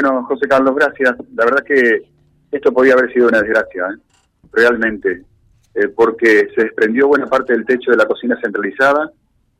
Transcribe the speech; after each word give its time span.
Bueno, 0.00 0.22
José 0.26 0.46
Carlos, 0.46 0.76
gracias. 0.76 1.16
La 1.34 1.44
verdad 1.44 1.64
que 1.64 2.02
esto 2.52 2.72
podía 2.72 2.92
haber 2.92 3.12
sido 3.12 3.26
una 3.26 3.40
desgracia, 3.40 3.82
¿eh? 3.82 3.98
realmente, 4.52 5.24
eh, 5.74 5.88
porque 5.88 6.46
se 6.54 6.62
desprendió 6.62 7.08
buena 7.08 7.26
parte 7.26 7.52
del 7.52 7.66
techo 7.66 7.90
de 7.90 7.96
la 7.96 8.06
cocina 8.06 8.38
centralizada 8.40 9.10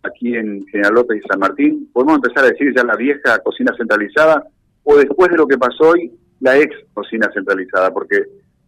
aquí 0.04 0.36
en 0.36 0.64
General 0.68 0.94
López 0.94 1.20
y 1.20 1.26
San 1.26 1.40
Martín. 1.40 1.90
Podemos 1.92 2.14
empezar 2.14 2.44
a 2.44 2.50
decir 2.50 2.72
ya 2.72 2.84
la 2.84 2.94
vieja 2.94 3.40
cocina 3.40 3.74
centralizada 3.76 4.44
o 4.84 4.96
después 4.96 5.28
de 5.28 5.38
lo 5.38 5.48
que 5.48 5.58
pasó 5.58 5.88
hoy, 5.88 6.12
la 6.38 6.56
ex 6.56 6.72
cocina 6.94 7.28
centralizada, 7.34 7.90
porque 7.90 8.22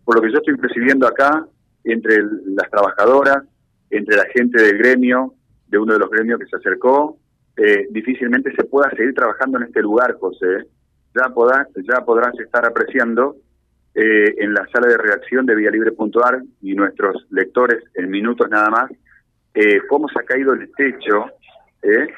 por 0.05 0.17
lo 0.17 0.23
que 0.23 0.33
yo 0.33 0.39
estoy 0.39 0.57
percibiendo 0.57 1.07
acá, 1.07 1.47
entre 1.85 2.21
las 2.47 2.69
trabajadoras, 2.69 3.45
entre 3.91 4.17
la 4.17 4.25
gente 4.35 4.61
del 4.61 4.77
gremio, 4.77 5.35
de 5.69 5.79
uno 5.79 5.93
de 5.93 6.01
los 6.01 6.11
gremios 6.11 6.41
que 6.41 6.47
se 6.47 6.57
acercó, 6.57 7.17
eh, 7.57 7.87
difícilmente 7.91 8.53
se 8.57 8.65
pueda 8.65 8.91
seguir 8.91 9.15
trabajando 9.15 9.59
en 9.59 9.67
este 9.67 9.83
lugar, 9.83 10.17
José. 10.19 10.67
Ya, 11.15 11.29
podrás, 11.35 11.69
ya 11.77 12.05
podrás 12.05 12.39
estar 12.39 12.65
apreciando 12.65 13.37
eh, 13.95 14.35
en 14.39 14.55
la 14.55 14.67
sala 14.73 14.87
de 14.87 14.97
redacción 14.97 15.47
de 15.47 15.57
Libre.ar 15.57 16.43
y 16.63 16.75
nuestros 16.75 17.27
lectores 17.31 17.83
en 17.95 18.09
minutos 18.09 18.49
nada 18.49 18.71
más 18.71 18.91
eh, 19.55 19.81
cómo 19.89 20.09
se 20.09 20.21
ha 20.21 20.23
caído 20.23 20.53
el 20.53 20.71
techo 20.73 21.27
eh, 21.83 22.09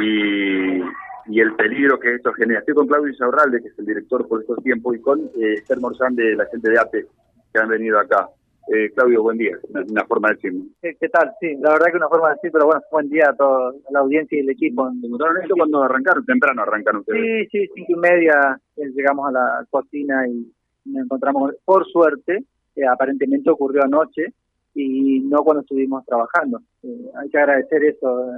y, 0.00 1.40
el 1.40 1.54
peligro 1.54 1.98
que 1.98 2.14
esto 2.14 2.32
genera. 2.32 2.60
Estoy 2.60 2.74
con 2.74 2.86
Claudio 2.86 3.12
Isaurralde, 3.12 3.62
que 3.62 3.68
es 3.68 3.78
el 3.78 3.86
director 3.86 4.26
por 4.26 4.40
estos 4.40 4.62
tiempos, 4.62 4.96
y 4.96 5.00
con 5.00 5.20
eh, 5.20 5.54
Esther 5.54 5.78
Morzán 5.78 6.16
de 6.16 6.34
la 6.34 6.46
gente 6.46 6.68
de 6.68 6.78
ATE 6.78 7.06
que 7.52 7.60
han 7.60 7.68
venido 7.68 7.98
acá. 7.98 8.28
Eh, 8.68 8.90
Claudio, 8.94 9.22
buen 9.22 9.38
día. 9.38 9.58
Una, 9.68 10.04
forma 10.04 10.28
de 10.28 10.34
decirlo. 10.34 10.64
¿Qué 10.80 11.08
tal? 11.08 11.32
Sí, 11.40 11.56
la 11.60 11.70
verdad 11.70 11.86
que 11.90 11.96
una 11.96 12.08
forma 12.08 12.28
de 12.28 12.34
decir, 12.34 12.52
pero 12.52 12.66
bueno, 12.66 12.80
buen 12.90 13.08
día 13.08 13.30
a 13.30 13.34
toda 13.34 13.72
la 13.90 14.00
audiencia 14.00 14.36
y 14.36 14.42
el 14.42 14.50
equipo. 14.50 14.88
¿Encontraron 14.88 15.42
esto 15.42 15.54
cuando 15.56 15.82
arrancaron? 15.82 16.24
Temprano 16.24 16.62
arrancan 16.62 16.96
ustedes. 16.96 17.48
Sí, 17.50 17.58
sí, 17.66 17.70
cinco 17.74 17.92
y 17.92 17.96
media 17.96 18.60
llegamos 18.76 19.28
a 19.28 19.32
la 19.32 19.66
cocina 19.70 20.26
y 20.28 20.52
nos 20.84 21.04
encontramos, 21.04 21.54
por 21.64 21.86
suerte, 21.86 22.44
aparentemente 22.88 23.50
ocurrió 23.50 23.82
anoche, 23.84 24.32
y 24.74 25.20
no 25.20 25.42
cuando 25.42 25.62
estuvimos 25.62 26.04
trabajando. 26.06 26.60
Eh, 26.82 27.10
hay 27.16 27.28
que 27.28 27.38
agradecer 27.38 27.84
eso 27.84 28.36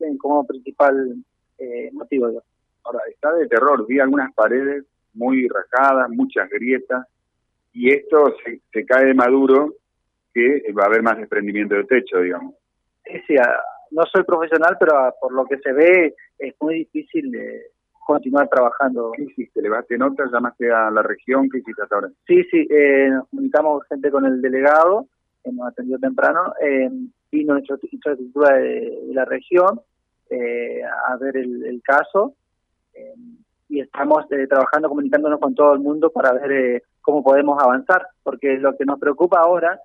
eh, 0.00 0.16
como 0.18 0.46
principal 0.46 1.16
eh, 1.58 1.90
motivo. 1.92 2.42
Ahora, 2.84 3.00
está 3.10 3.32
de 3.34 3.48
terror, 3.48 3.86
vi 3.86 3.98
algunas 3.98 4.32
paredes 4.34 4.84
muy 5.14 5.48
rajadas, 5.48 6.10
muchas 6.10 6.48
grietas, 6.50 7.06
y 7.74 7.90
esto 7.90 8.34
se, 8.72 8.86
cae 8.86 9.06
de 9.06 9.14
maduro 9.14 9.74
que 10.32 10.72
va 10.72 10.84
a 10.84 10.86
haber 10.86 11.02
más 11.02 11.18
desprendimiento 11.18 11.74
de 11.74 11.84
techo, 11.84 12.20
digamos. 12.20 12.54
Sí, 13.26 13.34
no 13.90 14.02
soy 14.10 14.24
profesional, 14.24 14.76
pero 14.80 15.14
por 15.20 15.32
lo 15.32 15.44
que 15.44 15.58
se 15.58 15.72
ve 15.72 16.14
es 16.38 16.54
muy 16.60 16.76
difícil 16.76 17.30
de 17.30 17.66
continuar 18.06 18.48
trabajando. 18.48 19.12
¿Qué 19.16 19.24
hiciste? 19.24 19.60
¿Levaste 19.60 19.98
notas? 19.98 20.30
¿Llamaste 20.32 20.72
a 20.72 20.90
la 20.90 21.02
región? 21.02 21.48
¿Qué 21.50 21.58
hiciste 21.58 21.82
hasta 21.82 21.96
ahora? 21.96 22.08
Sí, 22.26 22.42
sí, 22.50 22.66
nos 23.10 23.28
comunicamos 23.28 23.84
gente 23.88 24.10
con 24.10 24.24
el 24.24 24.40
delegado 24.40 25.06
que 25.44 25.52
nos 25.52 25.68
atendió 25.68 25.98
temprano, 25.98 26.54
eh, 26.60 26.90
vino 27.30 27.52
nuestra 27.52 27.76
infraestructura 27.92 28.56
de, 28.56 29.10
la 29.12 29.24
región 29.24 29.80
eh, 30.30 30.80
a 30.82 31.16
ver 31.16 31.36
el, 31.36 31.82
caso 31.84 32.34
eh, 32.94 33.14
y 33.68 33.80
estamos 33.80 34.24
eh, 34.30 34.46
trabajando, 34.46 34.88
comunicándonos 34.88 35.40
con 35.40 35.54
todo 35.54 35.74
el 35.74 35.80
mundo 35.80 36.10
para 36.10 36.32
ver 36.32 36.82
cómo 37.00 37.22
podemos 37.22 37.62
avanzar, 37.62 38.06
porque 38.22 38.58
lo 38.58 38.76
que 38.76 38.84
nos 38.84 38.98
preocupa 38.98 39.40
ahora, 39.40 39.78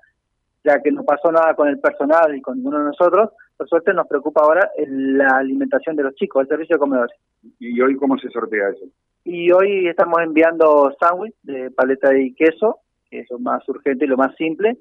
ya 0.63 0.81
que 0.81 0.91
no 0.91 1.03
pasó 1.03 1.31
nada 1.31 1.53
con 1.55 1.67
el 1.67 1.79
personal 1.79 2.35
y 2.35 2.41
con 2.41 2.57
ninguno 2.57 2.79
de 2.79 2.85
nosotros, 2.85 3.31
por 3.57 3.67
suerte 3.67 3.93
nos 3.93 4.07
preocupa 4.07 4.41
ahora 4.41 4.69
la 4.87 5.37
alimentación 5.37 5.95
de 5.95 6.03
los 6.03 6.15
chicos, 6.15 6.43
el 6.43 6.47
servicio 6.47 6.75
de 6.75 6.79
comedores. 6.79 7.17
¿Y 7.59 7.79
hoy 7.81 7.95
cómo 7.95 8.17
se 8.17 8.29
sortea 8.29 8.69
eso? 8.69 8.85
Y 9.25 9.51
hoy 9.51 9.87
estamos 9.87 10.21
enviando 10.21 10.95
sándwich 10.99 11.35
de 11.43 11.69
paleta 11.71 12.17
y 12.17 12.33
queso, 12.33 12.79
que 13.09 13.19
es 13.19 13.29
lo 13.29 13.39
más 13.39 13.67
urgente 13.67 14.05
y 14.05 14.07
lo 14.07 14.17
más 14.17 14.35
simple, 14.35 14.77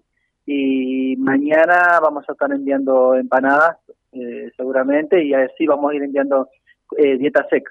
y 0.47 1.17
mañana 1.19 2.01
vamos 2.01 2.25
a 2.29 2.33
estar 2.33 2.51
enviando 2.51 3.15
empanadas 3.15 3.77
eh, 4.13 4.51
seguramente 4.57 5.23
y 5.23 5.35
así 5.35 5.67
vamos 5.67 5.93
a 5.93 5.95
ir 5.95 6.03
enviando 6.03 6.49
eh, 6.97 7.19
dieta 7.19 7.47
seca. 7.51 7.71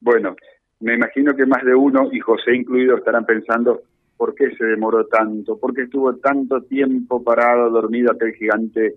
Bueno, 0.00 0.36
me 0.80 0.94
imagino 0.94 1.34
que 1.34 1.46
más 1.46 1.64
de 1.64 1.74
uno, 1.74 2.08
y 2.12 2.20
José 2.20 2.54
incluido, 2.54 2.96
estarán 2.96 3.26
pensando 3.26 3.82
por 4.16 4.34
qué 4.34 4.50
se 4.56 4.64
demoró 4.64 5.06
tanto, 5.06 5.58
por 5.58 5.74
qué 5.74 5.82
estuvo 5.82 6.14
tanto 6.16 6.62
tiempo 6.62 7.22
parado, 7.22 7.70
dormido 7.70 8.12
aquel 8.12 8.34
gigante, 8.34 8.94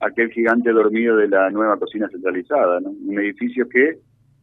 aquel 0.00 0.30
gigante 0.30 0.70
dormido 0.70 1.16
de 1.16 1.28
la 1.28 1.50
nueva 1.50 1.78
cocina 1.78 2.08
centralizada, 2.08 2.80
¿no? 2.80 2.90
un 2.90 3.18
edificio 3.18 3.68
que 3.68 3.98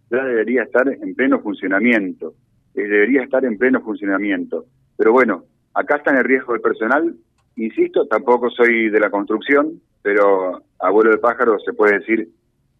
ya 0.09 0.23
debería 0.23 0.63
estar 0.63 0.87
en 0.87 1.15
pleno 1.15 1.39
funcionamiento, 1.39 2.33
eh, 2.75 2.81
debería 2.81 3.23
estar 3.23 3.45
en 3.45 3.57
pleno 3.57 3.81
funcionamiento. 3.81 4.65
Pero 4.97 5.11
bueno, 5.11 5.43
acá 5.73 5.97
está 5.97 6.11
en 6.11 6.17
el 6.17 6.23
riesgo 6.23 6.53
del 6.53 6.61
personal 6.61 7.15
Insisto, 7.55 8.07
tampoco 8.07 8.49
soy 8.49 8.89
de 8.89 8.99
la 8.99 9.11
construcción, 9.11 9.79
pero 10.01 10.63
abuelo 10.79 11.11
de 11.11 11.17
pájaro 11.17 11.59
se 11.59 11.73
puede 11.73 11.99
decir, 11.99 12.27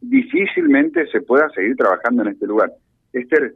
difícilmente 0.02 1.08
se 1.08 1.22
pueda 1.22 1.48
seguir 1.50 1.76
trabajando 1.76 2.24
en 2.24 2.30
este 2.30 2.48
lugar. 2.48 2.72
Esther, 3.14 3.54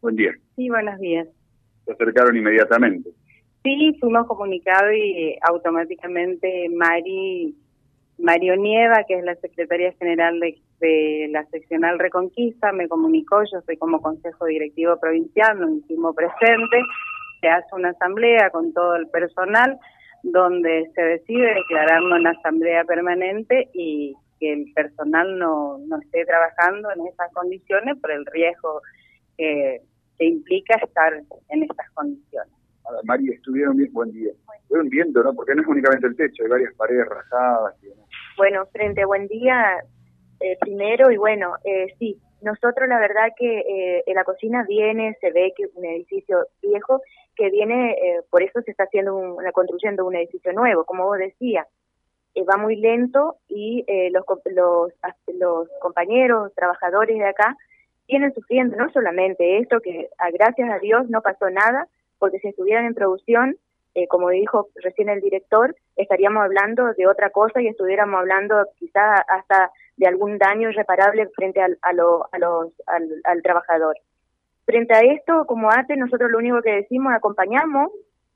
buen 0.00 0.16
día. 0.16 0.32
Sí, 0.56 0.68
buenos 0.68 0.98
días. 1.00 1.28
Se 1.84 1.92
acercaron 1.92 2.36
inmediatamente. 2.36 3.10
Sí, 3.62 3.96
fuimos 4.00 4.26
comunicados 4.26 4.92
y 4.94 5.36
automáticamente 5.42 6.68
Mari, 6.70 7.54
Mario 8.18 8.56
Nieva, 8.56 9.04
que 9.06 9.18
es 9.18 9.24
la 9.24 9.34
secretaria 9.36 9.92
general 9.98 10.40
de, 10.40 10.58
de, 10.80 11.28
la 11.30 11.44
seccional 11.46 11.98
Reconquista, 11.98 12.72
me 12.72 12.88
comunicó, 12.88 13.42
yo 13.52 13.60
soy 13.66 13.76
como 13.76 14.00
consejo 14.00 14.46
directivo 14.46 14.98
provincial, 14.98 15.58
nos 15.58 15.72
hicimos 15.78 16.14
presente, 16.14 16.82
se 17.40 17.48
hace 17.48 17.74
una 17.74 17.90
asamblea 17.90 18.50
con 18.50 18.72
todo 18.72 18.96
el 18.96 19.08
personal 19.08 19.78
donde 20.22 20.90
se 20.94 21.02
decide 21.02 21.54
declararnos 21.54 22.20
en 22.20 22.26
asamblea 22.28 22.84
permanente 22.84 23.68
y 23.74 24.14
que 24.40 24.52
el 24.52 24.72
personal 24.74 25.38
no, 25.38 25.78
no 25.86 26.00
esté 26.00 26.24
trabajando 26.24 26.90
en 26.90 27.06
esas 27.06 27.32
condiciones 27.32 27.98
por 28.00 28.10
el 28.10 28.26
riesgo 28.26 28.80
que, 29.36 29.82
implica 30.18 30.74
estar 30.76 31.14
en 31.48 31.62
estas 31.62 31.90
condiciones. 31.92 32.52
Ahora, 32.84 33.00
María, 33.04 33.32
estuvieron 33.32 33.74
bien, 33.74 33.90
buen 33.90 34.12
día. 34.12 34.32
Estuvieron 34.60 34.90
viendo, 34.90 35.22
¿no? 35.22 35.32
Porque 35.32 35.54
no 35.54 35.62
es 35.62 35.68
únicamente 35.68 36.08
el 36.08 36.16
techo, 36.16 36.42
hay 36.42 36.50
varias 36.50 36.74
paredes 36.74 37.06
rajadas. 37.08 37.74
Bueno, 38.36 38.66
frente 38.66 39.00
a 39.00 39.06
buen 39.06 39.28
día, 39.28 39.78
eh, 40.40 40.58
primero, 40.60 41.10
y 41.10 41.16
bueno, 41.16 41.54
eh, 41.64 41.94
sí, 41.98 42.20
nosotros 42.42 42.88
la 42.88 42.98
verdad 42.98 43.32
que 43.36 43.60
eh, 43.60 44.02
en 44.06 44.14
la 44.14 44.24
cocina 44.24 44.64
viene, 44.66 45.16
se 45.20 45.30
ve 45.30 45.52
que 45.56 45.64
es 45.64 45.70
un 45.74 45.84
edificio 45.84 46.46
viejo 46.62 47.00
que 47.36 47.50
viene, 47.50 47.92
eh, 47.92 48.20
por 48.30 48.42
eso 48.42 48.60
se 48.62 48.70
está 48.70 48.84
haciendo 48.84 49.14
una 49.16 49.52
construyendo 49.52 50.06
un 50.06 50.16
edificio 50.16 50.52
nuevo, 50.52 50.84
como 50.84 51.04
vos 51.04 51.18
decías. 51.18 51.66
Eh, 52.34 52.44
va 52.44 52.56
muy 52.56 52.76
lento 52.76 53.36
y 53.48 53.84
los, 54.12 54.24
los, 54.46 54.92
los 55.34 55.68
compañeros, 55.80 56.52
trabajadores 56.54 57.18
de 57.18 57.26
acá, 57.26 57.56
vienen 58.06 58.32
sufriendo 58.34 58.76
no 58.76 58.90
solamente 58.92 59.58
esto, 59.58 59.80
que 59.80 60.08
a, 60.18 60.30
gracias 60.30 60.70
a 60.70 60.78
Dios 60.78 61.08
no 61.08 61.22
pasó 61.22 61.50
nada, 61.50 61.88
porque 62.18 62.38
si 62.38 62.48
estuvieran 62.48 62.86
en 62.86 62.94
producción, 62.94 63.56
como 64.08 64.30
dijo 64.30 64.68
recién 64.76 65.08
el 65.08 65.20
director, 65.20 65.74
estaríamos 65.96 66.44
hablando 66.44 66.94
de 66.94 67.06
otra 67.08 67.30
cosa 67.30 67.60
y 67.60 67.66
estuviéramos 67.66 68.20
hablando 68.20 68.64
quizá 68.78 69.16
hasta 69.16 69.70
de 70.00 70.06
algún 70.06 70.38
daño 70.38 70.70
irreparable 70.70 71.28
frente 71.36 71.60
al, 71.60 71.78
a, 71.82 71.92
los, 71.92 72.72
al, 72.86 73.42
trabajador. 73.42 73.96
Frente 74.64 74.94
a 74.94 75.00
esto, 75.00 75.44
como 75.46 75.70
ATE, 75.70 75.96
nosotros 75.96 76.30
lo 76.30 76.38
único 76.38 76.62
que 76.62 76.72
decimos, 76.72 77.12
acompañamos 77.12 77.90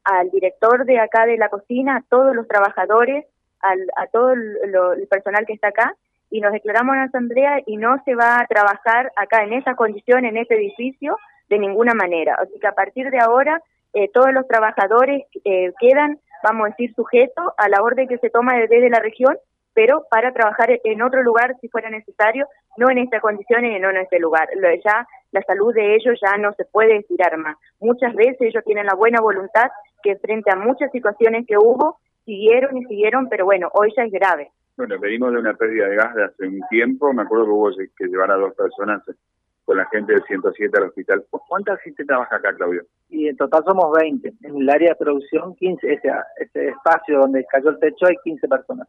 al 0.05 0.31
director 0.31 0.85
de 0.85 0.99
acá 0.99 1.25
de 1.25 1.39
la 1.39 1.49
cocina, 1.49 1.97
a 1.97 2.05
todos 2.09 2.37
los 2.37 2.47
trabajadores, 2.47 3.25
al, 3.65 3.81
a 3.97 4.07
todo 4.07 4.33
el, 4.33 5.07
personal 5.09 5.47
que 5.47 5.55
está 5.55 5.69
acá, 5.69 5.95
y 6.31 6.41
nos 6.41 6.53
declaramos 6.53 6.97
en 6.97 7.03
asamblea 7.03 7.61
y 7.67 7.77
no 7.77 8.03
se 8.05 8.15
va 8.15 8.41
a 8.41 8.47
trabajar 8.47 9.13
acá 9.17 9.45
en 9.45 9.53
esa 9.53 9.75
condición, 9.75 10.25
en 10.25 10.37
este 10.37 10.57
edificio, 10.57 11.17
de 11.49 11.59
ninguna 11.59 11.95
manera. 11.95 12.37
Así 12.41 12.59
que 12.61 12.67
a 12.67 12.73
partir 12.73 13.11
de 13.11 13.19
ahora, 13.19 13.61
eh, 13.93 14.11
todos 14.13 14.33
los 14.33 14.47
trabajadores 14.49 15.25
eh, 15.45 15.73
quedan, 15.79 16.19
vamos 16.43 16.67
a 16.67 16.71
decir, 16.71 16.95
sujetos 16.95 17.45
a 17.57 17.69
la 17.69 17.83
orden 17.83 18.09
que 18.09 18.19
se 18.19 18.31
toma 18.31 18.57
desde 18.57 18.91
la 18.91 19.01
región 19.01 19.37
pero 19.75 20.07
para 20.09 20.33
trabajar 20.33 20.71
en 20.83 21.03
otro 21.03 21.23
lugar 21.23 21.57
si 21.61 21.69
fuera 21.69 21.91
necesario, 21.91 22.47
no 22.77 22.91
en 22.91 22.99
estas 22.99 23.21
condiciones 23.21 23.77
y 23.77 23.81
no 23.81 23.91
en 23.91 23.99
este 23.99 24.21
lugar. 24.21 24.49
Lo 24.55 24.69
ya 24.73 25.07
la 25.33 25.43
salud 25.43 25.75
de 25.75 25.97
ellos 25.97 26.19
ya 26.23 26.39
no 26.39 26.53
se 26.53 26.65
puede 26.65 26.97
estirar 26.97 27.37
más. 27.37 27.57
Muchas 27.81 28.15
veces 28.15 28.41
ellos 28.41 28.65
tienen 28.65 28.87
la 28.87 28.95
buena 28.95 29.21
voluntad 29.21 29.71
que 30.03 30.17
frente 30.17 30.51
a 30.51 30.57
muchas 30.57 30.93
situaciones 30.93 31.45
que 31.47 31.59
hubo, 31.59 31.99
siguieron 32.25 32.77
y 32.77 32.85
siguieron, 32.85 33.29
pero 33.29 33.45
bueno, 33.45 33.69
hoy 33.75 33.93
ya 33.97 34.05
es 34.05 34.13
grave. 34.13 34.51
Bueno, 34.77 34.99
venimos 34.99 35.33
de 35.33 35.39
una 35.39 35.55
pérdida 35.55 35.89
de 35.89 35.97
gas 35.97 36.15
de 36.15 36.25
hace 36.25 36.47
un 36.47 36.61
tiempo, 36.69 37.13
me 37.13 37.23
acuerdo 37.23 37.45
que 37.45 37.51
hubo 37.51 37.71
que 37.97 38.07
llevar 38.07 38.31
a 38.33 38.37
dos 38.37 38.55
personas 38.55 39.03
con 39.65 39.77
la 39.77 39.87
gente 39.87 40.13
del 40.13 40.23
107 40.25 40.77
al 40.77 40.89
hospital. 40.89 41.25
¿Cuánta 41.31 41.77
gente 41.79 42.05
trabaja 42.05 42.37
acá, 42.37 42.55
Claudio? 42.55 42.83
Y 43.09 43.29
en 43.29 43.37
total 43.37 43.63
somos 43.65 43.93
20. 43.99 44.33
En 44.43 44.57
el 44.57 44.69
área 44.69 44.91
de 44.91 44.97
producción, 44.97 45.55
15, 45.55 45.93
ese, 45.93 46.11
ese 46.39 46.69
espacio 46.69 47.21
donde 47.21 47.45
cayó 47.47 47.71
el 47.71 47.79
techo 47.79 48.07
hay 48.07 48.17
15 48.25 48.49
personas. 48.49 48.89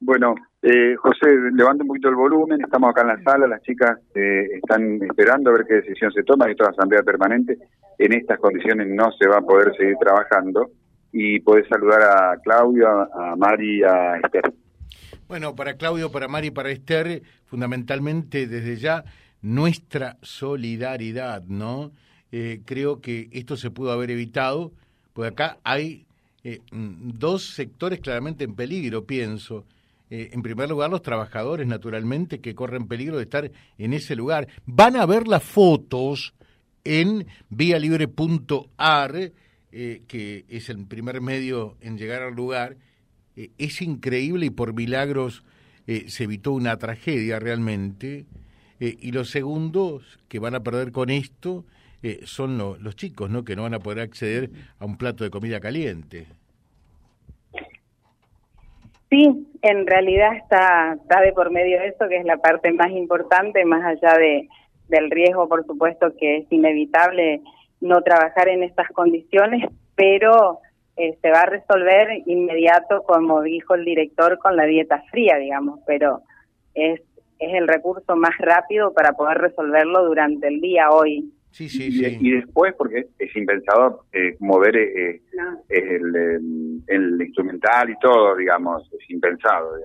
Bueno, 0.00 0.36
eh, 0.62 0.94
José, 0.96 1.26
levanta 1.52 1.82
un 1.82 1.88
poquito 1.88 2.08
el 2.08 2.14
volumen, 2.14 2.60
estamos 2.60 2.90
acá 2.90 3.00
en 3.00 3.08
la 3.08 3.22
sala, 3.22 3.48
las 3.48 3.62
chicas 3.62 3.98
eh, 4.14 4.46
están 4.54 5.02
esperando 5.02 5.50
a 5.50 5.54
ver 5.54 5.66
qué 5.66 5.74
decisión 5.74 6.12
se 6.12 6.22
toma, 6.22 6.48
esto 6.48 6.62
es 6.62 6.70
asamblea 6.70 7.02
permanente, 7.02 7.58
en 7.98 8.12
estas 8.12 8.38
condiciones 8.38 8.86
no 8.88 9.10
se 9.12 9.26
va 9.26 9.38
a 9.38 9.42
poder 9.42 9.74
seguir 9.76 9.96
trabajando 9.98 10.70
y 11.20 11.40
podés 11.40 11.66
saludar 11.66 12.00
a 12.02 12.36
Claudio, 12.40 12.86
a, 12.88 13.34
Mari 13.34 13.82
a 13.82 14.18
Esther. 14.22 14.54
Bueno, 15.26 15.56
para 15.56 15.74
Claudio, 15.74 16.12
para 16.12 16.28
Mari 16.28 16.52
para 16.52 16.70
Esther, 16.70 17.22
fundamentalmente 17.46 18.46
desde 18.46 18.76
ya 18.76 19.04
nuestra 19.42 20.16
solidaridad, 20.22 21.42
¿no? 21.42 21.90
Eh, 22.30 22.60
creo 22.64 23.00
que 23.00 23.28
esto 23.32 23.56
se 23.56 23.72
pudo 23.72 23.90
haber 23.90 24.12
evitado, 24.12 24.70
porque 25.12 25.30
acá 25.30 25.58
hay 25.64 26.06
eh, 26.44 26.60
mm, 26.70 27.18
dos 27.18 27.52
sectores 27.52 27.98
claramente 27.98 28.44
en 28.44 28.54
peligro, 28.54 29.04
pienso. 29.04 29.64
Eh, 30.10 30.30
en 30.32 30.42
primer 30.42 30.68
lugar, 30.68 30.88
los 30.88 31.02
trabajadores, 31.02 31.66
naturalmente, 31.66 32.40
que 32.40 32.54
corren 32.54 32.86
peligro 32.86 33.16
de 33.16 33.24
estar 33.24 33.50
en 33.76 33.92
ese 33.92 34.14
lugar. 34.14 34.46
Van 34.66 34.94
a 34.94 35.04
ver 35.04 35.26
las 35.26 35.42
fotos 35.42 36.32
en 36.84 37.26
vialibre.ar, 37.50 39.32
eh, 39.72 40.02
que 40.08 40.44
es 40.48 40.68
el 40.68 40.86
primer 40.86 41.20
medio 41.20 41.76
en 41.80 41.98
llegar 41.98 42.22
al 42.22 42.34
lugar. 42.34 42.76
es 43.36 43.82
increíble 43.82 44.46
y 44.46 44.50
por 44.50 44.74
milagros 44.74 45.44
se 45.86 46.24
evitó 46.24 46.52
una 46.52 46.76
tragedia 46.76 47.38
realmente. 47.38 48.26
y 48.80 49.12
los 49.12 49.30
segundos 49.30 50.18
que 50.28 50.38
van 50.38 50.54
a 50.54 50.62
perder 50.62 50.92
con 50.92 51.08
esto 51.08 51.64
eh, 52.02 52.20
son 52.24 52.58
los 52.58 52.94
chicos, 52.94 53.28
¿no? 53.28 53.44
Que 53.44 53.56
no 53.56 53.62
van 53.62 53.74
a 53.74 53.80
poder 53.80 54.00
acceder 54.00 54.50
a 54.78 54.84
un 54.84 54.96
plato 54.96 55.24
de 55.24 55.30
comida 55.30 55.58
caliente. 55.58 56.26
Sí, 59.10 59.48
en 59.62 59.86
realidad 59.86 60.36
está, 60.36 60.96
está 61.00 61.20
de 61.22 61.32
por 61.32 61.50
medio 61.50 61.80
de 61.80 61.88
eso, 61.88 62.08
que 62.08 62.18
es 62.18 62.24
la 62.24 62.36
parte 62.36 62.72
más 62.72 62.90
importante, 62.90 63.64
más 63.64 63.84
allá 63.84 64.16
de, 64.16 64.48
del 64.88 65.10
riesgo, 65.10 65.48
por 65.48 65.66
supuesto, 65.66 66.14
que 66.16 66.38
es 66.38 66.46
inevitable 66.50 67.40
no 67.80 68.02
trabajar 68.02 68.48
en 68.48 68.62
estas 68.62 68.88
condiciones, 68.90 69.70
pero 69.94 70.60
eh, 70.96 71.16
se 71.22 71.30
va 71.30 71.42
a 71.42 71.46
resolver 71.46 72.22
inmediato, 72.26 73.02
como 73.04 73.42
dijo 73.42 73.74
el 73.74 73.84
director, 73.84 74.38
con 74.38 74.56
la 74.56 74.64
dieta 74.64 75.02
fría, 75.10 75.36
digamos, 75.36 75.80
pero 75.86 76.22
es, 76.74 77.00
es 77.38 77.54
el 77.54 77.68
recurso 77.68 78.16
más 78.16 78.36
rápido 78.38 78.92
para 78.92 79.12
poder 79.12 79.38
resolverlo 79.38 80.04
durante 80.04 80.48
el 80.48 80.60
día 80.60 80.90
hoy. 80.90 81.32
Sí, 81.50 81.68
sí, 81.68 81.90
sí. 81.90 82.18
Y, 82.20 82.32
después, 82.32 82.74
porque 82.76 83.06
es 83.18 83.36
impensado 83.36 84.04
eh, 84.12 84.36
mover 84.40 84.76
eh, 84.76 85.22
el, 85.68 86.82
el, 86.86 87.22
instrumental 87.22 87.90
y 87.90 87.98
todo, 88.00 88.36
digamos, 88.36 88.88
es 88.92 89.10
impensado. 89.10 89.76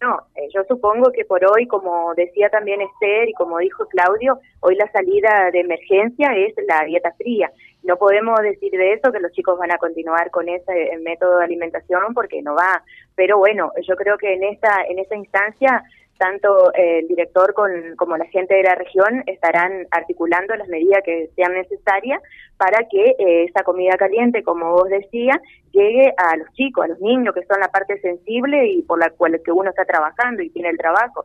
No, 0.00 0.18
eh, 0.34 0.48
yo 0.54 0.64
supongo 0.64 1.12
que 1.12 1.26
por 1.26 1.44
hoy, 1.44 1.66
como 1.66 2.14
decía 2.14 2.48
también 2.48 2.80
Esther 2.80 3.28
y 3.28 3.34
como 3.34 3.58
dijo 3.58 3.86
Claudio, 3.86 4.40
hoy 4.60 4.74
la 4.76 4.90
salida 4.92 5.50
de 5.52 5.60
emergencia 5.60 6.34
es 6.36 6.54
la 6.66 6.84
dieta 6.86 7.12
fría. 7.18 7.52
No 7.82 7.96
podemos 7.96 8.40
decir 8.40 8.72
de 8.72 8.94
eso 8.94 9.12
que 9.12 9.20
los 9.20 9.32
chicos 9.32 9.58
van 9.58 9.72
a 9.72 9.78
continuar 9.78 10.30
con 10.30 10.48
ese 10.48 10.96
método 11.02 11.38
de 11.38 11.44
alimentación 11.44 12.14
porque 12.14 12.40
no 12.40 12.54
va. 12.54 12.82
Pero 13.14 13.36
bueno, 13.36 13.72
yo 13.86 13.94
creo 13.96 14.16
que 14.16 14.32
en 14.32 14.44
esta 14.44 14.84
en 14.88 14.98
esta 14.98 15.16
instancia 15.16 15.82
tanto 16.20 16.70
eh, 16.74 16.98
el 16.98 17.08
director 17.08 17.54
como 17.96 18.16
la 18.18 18.26
gente 18.26 18.54
de 18.54 18.62
la 18.62 18.74
región 18.74 19.24
estarán 19.26 19.86
articulando 19.90 20.54
las 20.54 20.68
medidas 20.68 21.02
que 21.02 21.30
sean 21.34 21.54
necesarias 21.54 22.20
para 22.58 22.86
que 22.90 23.16
eh, 23.18 23.44
esa 23.44 23.64
comida 23.64 23.96
caliente, 23.96 24.42
como 24.42 24.70
vos 24.70 24.90
decías, 24.90 25.38
llegue 25.72 26.12
a 26.18 26.36
los 26.36 26.52
chicos, 26.52 26.84
a 26.84 26.88
los 26.88 27.00
niños, 27.00 27.34
que 27.34 27.46
son 27.46 27.58
la 27.58 27.68
parte 27.68 27.98
sensible 28.00 28.68
y 28.68 28.82
por 28.82 28.98
la 28.98 29.08
cual 29.08 29.40
que 29.42 29.50
uno 29.50 29.70
está 29.70 29.86
trabajando 29.86 30.42
y 30.42 30.50
tiene 30.50 30.68
el 30.68 30.76
trabajo. 30.76 31.24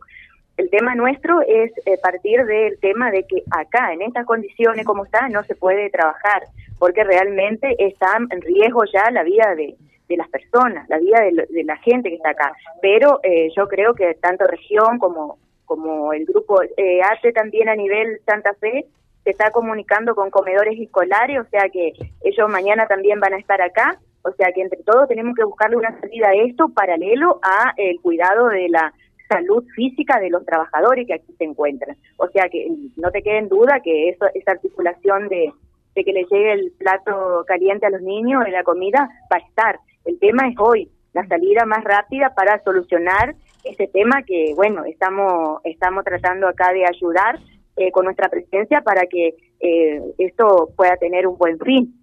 El 0.56 0.70
tema 0.70 0.96
nuestro 0.96 1.42
es 1.42 1.74
eh, 1.86 1.98
partir 2.02 2.46
del 2.46 2.80
tema 2.80 3.12
de 3.12 3.26
que 3.28 3.44
acá, 3.52 3.92
en 3.92 4.02
estas 4.02 4.26
condiciones 4.26 4.86
como 4.86 5.04
está, 5.04 5.28
no 5.28 5.44
se 5.44 5.56
puede 5.56 5.90
trabajar, 5.90 6.44
porque 6.80 7.04
realmente 7.04 7.76
está 7.80 8.16
en 8.18 8.42
riesgo 8.42 8.86
ya 8.86 9.12
la 9.12 9.24
vida 9.24 9.56
de, 9.56 9.76
de 10.08 10.18
las 10.18 10.30
personas, 10.30 10.88
la 10.90 11.00
vida 11.00 11.20
de, 11.22 11.64
la 11.64 11.78
gente 11.78 12.10
que 12.10 12.16
está 12.16 12.30
acá. 12.32 12.54
Pero 12.82 13.20
eh, 13.24 13.50
yo 13.56 13.68
creo 13.68 13.94
que 13.94 14.16
tanto 14.16 14.46
región 14.46 15.00
como, 15.00 15.38
como 15.66 16.14
el 16.14 16.26
grupo 16.26 16.62
eh, 16.62 17.02
hace 17.02 17.32
también 17.32 17.70
a 17.70 17.76
nivel 17.76 18.20
Santa 18.26 18.54
Fe 18.60 18.86
se 19.24 19.32
está 19.32 19.50
comunicando 19.52 20.14
con 20.14 20.30
comedores 20.30 20.80
escolares, 20.80 21.40
o 21.40 21.50
sea 21.50 21.70
que 21.70 21.94
ellos 22.24 22.50
mañana 22.50 22.86
también 22.88 23.20
van 23.20 23.34
a 23.34 23.40
estar 23.40 23.60
acá, 23.60 24.00
o 24.22 24.32
sea 24.34 24.52
que 24.54 24.62
entre 24.62 24.84
todos 24.84 25.08
tenemos 25.08 25.36
que 25.36 25.44
buscarle 25.44 25.78
una 25.78 26.00
salida 26.00 26.30
a 26.30 26.36
esto 26.36 26.70
paralelo 26.70 27.40
a 27.42 27.74
el 27.78 28.00
cuidado 28.02 28.50
de 28.50 28.70
la 28.70 28.94
salud 29.28 29.64
física 29.76 30.20
de 30.20 30.30
los 30.30 30.46
trabajadores 30.46 31.08
que 31.08 31.16
aquí 31.16 31.34
se 31.38 31.44
encuentran. 31.44 31.98
O 32.18 32.28
sea 32.30 32.50
que 32.50 32.68
no 32.98 33.12
te 33.12 33.24
quede 33.24 33.40
en 33.40 33.50
duda 33.50 33.80
que 33.84 34.10
eso, 34.10 34.26
esa 34.36 34.52
articulación 34.52 35.28
de, 35.30 35.52
de 35.96 36.04
que 36.04 36.14
le 36.14 36.26
llegue 36.26 36.54
el 36.54 36.72
plato 36.78 37.44
caliente 37.48 37.86
a 37.86 37.90
los 37.90 38.02
niños 38.02 38.44
y 38.48 38.52
la 38.52 38.64
comida 38.64 39.10
va 39.32 39.38
a 39.38 39.48
estar. 39.48 39.80
El 40.06 40.20
tema 40.20 40.48
es 40.48 40.56
hoy, 40.60 40.90
la 41.14 41.28
salida 41.28 41.66
más 41.66 41.84
rápida 41.84 42.34
para 42.36 42.62
solucionar 42.64 43.36
ese 43.64 43.88
tema 43.88 44.22
que, 44.24 44.54
bueno, 44.56 44.86
estamos, 44.86 45.60
estamos 45.64 46.04
tratando 46.04 46.48
acá 46.48 46.72
de 46.72 46.86
ayudar 46.86 47.40
eh, 47.76 47.92
con 47.92 48.06
nuestra 48.06 48.30
presencia 48.30 48.82
para 48.82 49.08
que 49.08 49.36
eh, 49.60 50.02
esto 50.18 50.70
pueda 50.78 50.96
tener 50.98 51.28
un 51.28 51.38
buen 51.38 51.60
fin. 51.60 51.94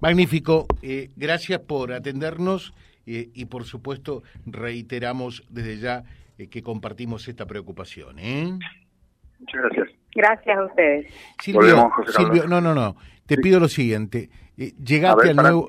Magnífico. 0.00 0.66
Eh, 0.82 1.10
gracias 1.16 1.60
por 1.60 1.92
atendernos 1.92 2.72
y, 3.04 3.46
por 3.46 3.64
supuesto, 3.64 4.22
reiteramos 4.46 5.44
desde 5.50 5.78
ya 5.78 6.04
que 6.50 6.62
compartimos 6.62 7.26
esta 7.26 7.46
preocupación. 7.46 8.16
Muchas 8.16 9.60
gracias. 9.60 9.88
Gracias 10.14 10.56
a 10.56 10.64
ustedes. 10.64 11.12
Silvio, 11.40 12.46
no, 12.48 12.60
no, 12.60 12.74
no. 12.74 12.96
Te 13.26 13.36
pido 13.38 13.58
lo 13.58 13.66
siguiente. 13.66 14.30
llegaste 14.56 15.30
al 15.30 15.36
nuevo... 15.36 15.66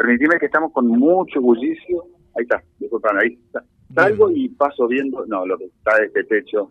Permitime 0.00 0.38
que 0.38 0.46
estamos 0.46 0.72
con 0.72 0.86
mucho 0.86 1.42
bullicio. 1.42 2.04
Ahí 2.34 2.44
está, 2.44 2.62
disculpan, 2.78 3.18
ahí 3.18 3.38
está. 3.44 3.62
Salgo 3.94 4.30
y 4.30 4.48
paso 4.48 4.88
viendo, 4.88 5.26
no, 5.26 5.44
lo 5.44 5.58
que 5.58 5.66
está 5.66 5.98
de 5.98 6.06
este 6.06 6.24
techo. 6.24 6.70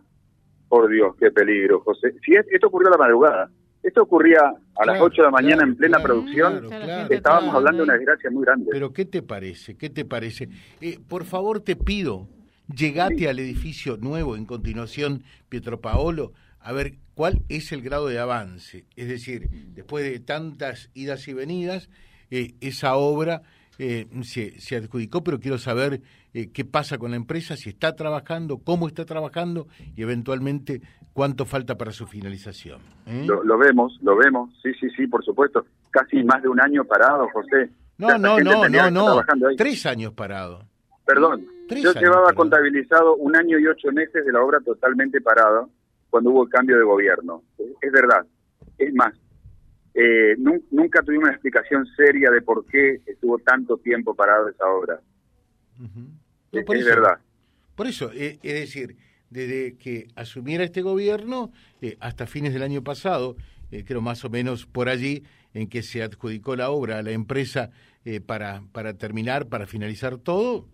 Por 0.68 0.90
Dios, 0.90 1.16
qué 1.20 1.30
peligro, 1.30 1.80
José. 1.81 2.16
Si 2.26 2.34
esto 2.34 2.68
ocurrió 2.68 2.88
a 2.88 2.92
la 2.94 2.98
madrugada, 2.98 3.52
esto 3.84 4.02
ocurría 4.02 4.40
a 4.76 4.86
las 4.86 5.00
8 5.00 5.22
de 5.22 5.28
la 5.28 5.31
mañana 5.31 5.64
en 5.64 5.76
plena 5.76 6.00
producción, 6.00 6.70
estábamos 7.12 7.54
hablando 7.54 7.78
de 7.78 7.84
una 7.84 7.94
desgracia 7.94 8.31
muy 8.31 8.46
grande. 8.46 8.70
Pero 8.72 8.94
¿qué 8.94 9.06
te 9.06 9.22
parece? 9.22 9.78
¿Qué 9.78 9.92
te 9.92 10.06
parece? 10.06 10.50
Eh, 10.81 10.98
por 11.08 11.24
favor, 11.24 11.60
te 11.60 11.76
pido, 11.76 12.28
llegate 12.76 13.30
al 13.30 13.38
edificio 13.38 13.98
nuevo 13.98 14.38
en 14.38 14.46
continuación, 14.46 15.22
Pietro 15.50 15.81
Paolo, 15.81 16.34
a 16.60 16.74
ver 16.74 16.94
cuál 17.14 17.44
es 17.48 17.72
el 17.74 17.84
grado 17.84 18.08
de 18.08 18.18
avance. 18.18 18.86
Es 18.96 19.08
decir, 19.08 19.50
después 19.76 20.04
de 20.04 20.20
tantas 20.20 20.90
idas 20.95 21.28
y 21.28 21.33
venidas, 21.33 21.92
eh, 22.31 22.56
esa 22.62 22.95
obra 22.95 23.42
eh, 23.78 24.07
se, 24.24 24.59
se, 24.59 24.76
adjudicó, 24.76 25.24
pero 25.24 25.40
quiero 25.40 25.57
saber 25.57 26.02
eh, 26.33 26.52
qué 26.52 26.66
pasa 26.66 26.98
con 26.98 27.12
la 27.12 27.18
empresa, 27.18 27.56
si 27.56 27.69
está 27.69 27.95
trabajando, 27.95 28.57
cómo 28.57 28.88
está 28.88 29.06
trabajando 29.06 29.68
y 29.95 30.04
eventualmente 30.04 30.81
cuánto 31.14 31.45
falta 31.45 31.78
para 31.78 31.92
su 31.92 32.06
finalización. 32.06 32.81
Lo, 33.06 33.57
vemos, 33.57 33.98
lo 34.02 34.18
vemos, 34.18 34.50
sí, 34.62 34.71
sí, 34.80 34.90
sí, 34.95 35.07
por 35.07 35.24
supuesto. 35.24 35.66
Casi 35.92 36.24
más 36.24 36.42
de 36.44 36.50
un 36.50 36.59
año 36.59 36.83
parado, 36.83 37.28
José. 37.33 37.69
No, 37.98 38.18
no, 38.18 38.40
no, 38.40 38.68
no, 38.68 38.92
no. 38.92 39.21
Tres 39.57 39.86
años 39.86 40.14
parado. 40.14 40.64
Perdón, 41.06 41.45
yo 41.69 41.94
llevaba 41.94 42.33
contabilizado 42.33 43.16
un 43.16 43.36
año 43.36 43.57
y 43.57 43.66
ocho 43.66 43.92
meses 43.92 44.26
de 44.26 44.31
la 44.31 44.42
obra 44.44 44.59
totalmente 44.59 45.21
parado 45.21 45.69
cuando 46.09 46.30
hubo 46.31 46.44
el 46.44 46.50
cambio 46.50 46.78
de 46.78 46.83
gobierno. 46.83 47.44
Es 47.81 47.92
verdad. 47.92 48.26
Es 48.78 48.94
más, 48.94 49.14
eh, 49.94 50.36
nunca 50.38 51.02
tuvimos 51.02 51.24
una 51.26 51.34
explicación 51.34 51.86
seria 51.96 52.30
de 52.31 52.42
por 52.42 52.66
qué 52.66 53.02
estuvo 53.06 53.40
tanto 53.40 53.78
tiempo 53.78 54.16
parado 54.16 54.50
esa 54.50 54.66
obra. 54.68 55.02
es, 56.52 56.86
verdad. 56.86 57.19
Por 57.76 57.88
eso, 57.88 58.12
eh, 58.14 58.40
es 58.44 58.54
decir, 58.54 58.98
desde 59.30 59.78
que 59.78 60.08
asumiera 60.16 60.64
este 60.64 60.81
gobierno 60.81 61.52
eh, 61.81 61.98
hasta 62.00 62.28
fines 62.28 62.54
del 62.54 62.64
año 62.64 62.84
pasado, 62.84 63.36
creo 63.86 64.02
más 64.02 64.24
o 64.26 64.30
menos 64.30 64.66
por 64.66 64.90
allí, 64.90 65.24
en 65.54 65.68
que 65.68 65.84
se 65.84 66.04
adjudicó 66.04 66.56
la 66.56 66.69
obra 66.69 67.00
a 67.00 67.04
la 67.04 67.12
empresa 67.12 67.72
para, 68.26 68.64
para 68.72 68.96
terminar, 68.96 69.48
para 69.48 69.68
finalizar 69.68 70.18
todo, 70.18 70.68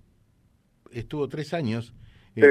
estuvo 0.92 1.28
tres 1.28 1.54
años. 1.54 1.94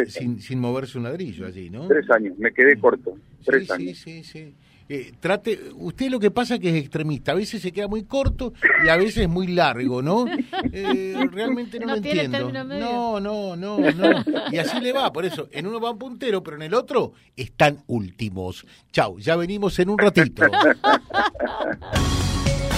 sin, 0.06 0.40
sin 0.40 0.60
moverse 0.60 0.98
un 0.98 1.04
ladrillo 1.04 1.46
allí, 1.46 1.70
¿no? 1.70 1.88
Tres 1.88 2.10
años, 2.10 2.36
me 2.38 2.52
quedé 2.52 2.76
corto. 2.78 3.16
Tres 3.44 3.70
años. 3.70 3.98
Sí, 3.98 4.22
sí, 4.22 4.24
sí. 4.24 4.54
Eh, 4.88 5.12
trate, 5.18 5.58
usted 5.76 6.10
lo 6.10 6.20
que 6.20 6.30
pasa 6.30 6.58
que 6.58 6.68
es 6.68 6.74
extremista, 6.76 7.32
a 7.32 7.36
veces 7.36 7.62
se 7.62 7.72
queda 7.72 7.88
muy 7.88 8.04
corto 8.04 8.52
y 8.84 8.88
a 8.88 8.96
veces 8.96 9.28
muy 9.28 9.46
largo, 9.46 10.02
¿no? 10.02 10.26
Eh, 10.76 11.14
realmente 11.30 11.78
no, 11.78 11.86
lo 11.86 11.94
entiendo. 11.96 12.50
No, 12.50 13.20
no, 13.20 13.54
no, 13.54 13.78
no. 13.78 14.24
Y 14.50 14.58
así 14.58 14.80
le 14.80 14.92
va, 14.92 15.12
por 15.12 15.24
eso, 15.24 15.48
en 15.52 15.66
uno 15.66 15.78
van 15.78 15.98
puntero, 15.98 16.42
pero 16.42 16.56
en 16.56 16.62
el 16.62 16.74
otro 16.74 17.12
están 17.36 17.84
últimos. 17.86 18.66
Chau, 18.90 19.18
ya 19.18 19.36
venimos 19.36 19.78
en 19.78 19.90
un 19.90 19.98
ratito. 19.98 20.42